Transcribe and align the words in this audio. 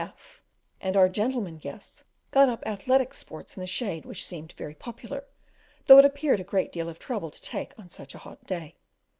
F 0.03 0.41
and 0.81 0.97
our 0.97 1.07
gentlemen 1.07 1.59
guests 1.59 2.05
got 2.31 2.49
up 2.49 2.65
athletic 2.65 3.13
sports 3.13 3.55
in 3.55 3.61
the 3.61 3.67
shade 3.67 4.03
which 4.03 4.25
seemed 4.25 4.51
very 4.53 4.73
popular, 4.73 5.25
though 5.85 5.99
it 5.99 6.05
appeared 6.05 6.39
a 6.39 6.43
great 6.43 6.71
deal 6.71 6.89
of 6.89 6.97
trouble 6.97 7.29
to 7.29 7.39
take 7.39 7.77
on 7.77 7.87
such 7.87 8.15
a 8.15 8.23
hot 8.25 8.43
day. 8.47 8.77